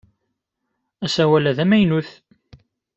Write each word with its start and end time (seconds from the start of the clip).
Asawal-a 1.05 1.51
d 1.57 1.59
amaynut! 1.63 2.09